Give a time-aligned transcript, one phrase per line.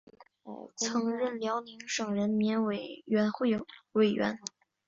[0.75, 3.51] 曾任辽宁省人民委员会
[3.91, 4.39] 委员。